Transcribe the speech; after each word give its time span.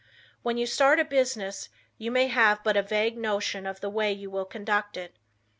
When 0.41 0.57
you 0.57 0.65
start 0.65 0.99
a 0.99 1.05
business 1.05 1.69
you 1.99 2.09
may 2.09 2.25
have 2.25 2.63
but 2.63 2.75
a 2.75 2.81
vague 2.81 3.19
notion 3.19 3.67
of 3.67 3.81
the 3.81 3.89
way 3.91 4.11
you 4.11 4.31
will 4.31 4.45
conduct 4.45 4.97
it. 4.97 5.13